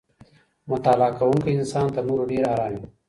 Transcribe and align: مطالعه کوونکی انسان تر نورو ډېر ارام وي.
مطالعه 0.71 1.11
کوونکی 1.19 1.51
انسان 1.55 1.87
تر 1.93 2.01
نورو 2.09 2.23
ډېر 2.31 2.43
ارام 2.53 2.73
وي. 2.79 2.85